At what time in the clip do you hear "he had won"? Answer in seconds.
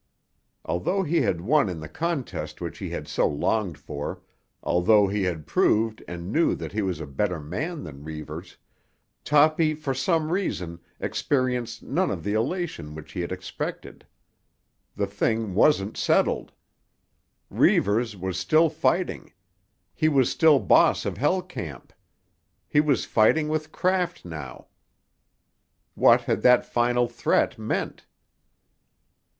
1.03-1.69